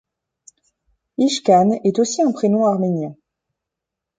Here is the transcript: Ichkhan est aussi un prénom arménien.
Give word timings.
Ichkhan 1.19 1.73
est 1.83 1.99
aussi 1.99 2.23
un 2.23 2.31
prénom 2.31 2.65
arménien. 2.65 3.13